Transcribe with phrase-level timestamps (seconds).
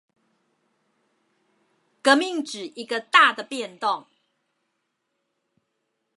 [2.01, 4.07] 革命指一個大的變動